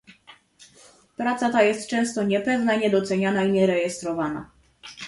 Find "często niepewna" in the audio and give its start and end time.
1.89-2.75